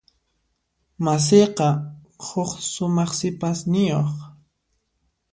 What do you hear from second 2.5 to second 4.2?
sumaq sipasniyuq.